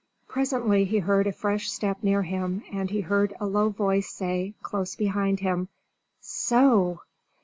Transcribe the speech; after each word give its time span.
Presently 0.27 0.85
he 0.85 0.97
heard 0.97 1.27
a 1.27 1.31
fresh 1.31 1.69
step 1.71 2.01
near 2.01 2.23
him, 2.23 2.63
and 2.73 2.89
he 2.89 3.01
heard 3.01 3.35
a 3.39 3.45
low 3.45 3.69
voice 3.69 4.09
say, 4.09 4.55
close 4.63 4.95
behind 4.95 5.41
him, 5.41 5.67
"So!" 6.19 7.01